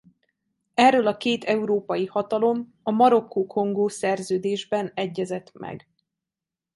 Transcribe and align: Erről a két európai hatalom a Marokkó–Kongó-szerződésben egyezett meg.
Erről 0.73 1.07
a 1.07 1.17
két 1.17 1.43
európai 1.43 2.05
hatalom 2.05 2.73
a 2.83 2.91
Marokkó–Kongó-szerződésben 2.91 4.91
egyezett 4.93 5.51
meg. 5.53 5.89